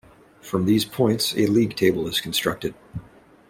From 0.41 0.65
these 0.65 0.83
points 0.83 1.37
a 1.37 1.45
league 1.45 1.75
table 1.75 2.07
is 2.07 2.19
constructed. 2.21 2.73